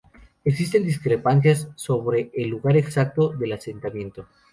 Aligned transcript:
Existen 0.43 0.83
discrepancias 0.83 1.67
sobre 1.75 2.31
el 2.33 2.47
lugar 2.49 2.75
exacto 2.75 3.29
del 3.29 3.53
asentamiento. 3.53 4.27